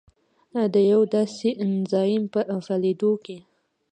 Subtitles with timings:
[0.73, 3.37] د یوه داسې انزایم په فعالېدو کې